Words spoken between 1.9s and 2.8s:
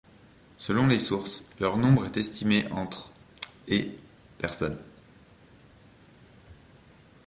est estimé